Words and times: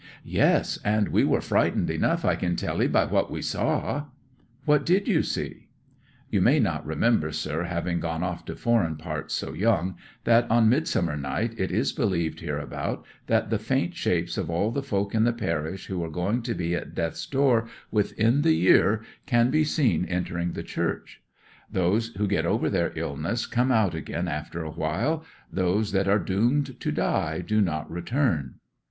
'"Yes. 0.25 0.79
And 0.83 1.09
we 1.09 1.23
were 1.23 1.41
frightened 1.41 1.91
enough, 1.91 2.25
I 2.25 2.35
can 2.35 2.55
tell 2.55 2.81
'ee, 2.81 2.87
by 2.87 3.05
what 3.05 3.29
we 3.29 3.43
saw." 3.43 4.05
'"What 4.65 4.83
did 4.83 5.07
ye 5.07 5.21
see?" 5.21 5.67
'(You 6.31 6.41
may 6.41 6.59
not 6.59 6.83
remember, 6.87 7.31
sir, 7.31 7.65
having 7.65 7.99
gone 7.99 8.23
off 8.23 8.43
to 8.45 8.55
foreign 8.55 8.95
parts 8.95 9.35
so 9.35 9.53
young, 9.53 9.95
that 10.23 10.49
on 10.49 10.69
Midsummer 10.69 11.15
Night 11.15 11.53
it 11.55 11.71
is 11.71 11.91
believed 11.93 12.39
hereabout 12.39 13.05
that 13.27 13.51
the 13.51 13.59
faint 13.59 13.93
shapes 13.93 14.39
of 14.39 14.49
all 14.49 14.71
the 14.71 14.81
folk 14.81 15.13
in 15.13 15.23
the 15.23 15.31
parish 15.33 15.85
who 15.85 16.03
are 16.03 16.09
going 16.09 16.41
to 16.41 16.55
be 16.55 16.73
at 16.73 16.95
death's 16.95 17.27
door 17.27 17.67
within 17.91 18.41
the 18.41 18.55
year 18.55 19.03
can 19.27 19.51
be 19.51 19.63
seen 19.63 20.05
entering 20.05 20.53
the 20.53 20.63
church. 20.63 21.21
Those 21.71 22.07
who 22.17 22.25
get 22.27 22.47
over 22.47 22.71
their 22.71 22.91
illness 22.97 23.45
come 23.45 23.71
out 23.71 23.93
again 23.93 24.27
after 24.27 24.63
a 24.63 24.71
while; 24.71 25.23
those 25.53 25.91
that 25.91 26.07
are 26.07 26.17
doomed 26.17 26.79
to 26.79 26.91
die 26.91 27.41
do 27.41 27.61
not 27.61 27.87
return.) 27.91 28.55